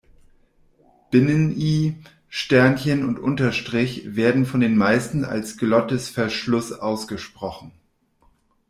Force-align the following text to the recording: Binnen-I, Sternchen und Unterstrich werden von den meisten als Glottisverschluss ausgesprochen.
Binnen-I, 1.11 1.95
Sternchen 2.27 3.05
und 3.05 3.19
Unterstrich 3.19 4.15
werden 4.15 4.47
von 4.47 4.59
den 4.59 4.75
meisten 4.75 5.23
als 5.25 5.57
Glottisverschluss 5.57 6.71
ausgesprochen. 6.71 7.71